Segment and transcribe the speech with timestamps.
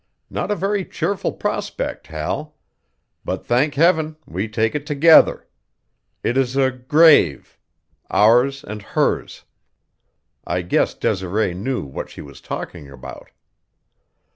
[0.31, 2.55] Not a very cheerful prospect, Hal;
[3.23, 5.45] but, thank Heaven, we take it together!
[6.23, 7.59] It is a grave
[8.09, 9.43] ours and hers.
[10.43, 13.29] I guess Desiree knew what she was talking about."